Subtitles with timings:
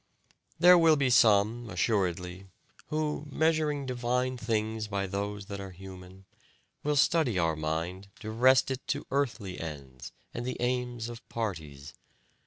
[0.57, 2.47] "There will be some, assuredly,
[2.87, 6.25] who, measuring divine things by those that are human,
[6.81, 11.93] will study our mind to wrest it to earthly ends and the aims of parties.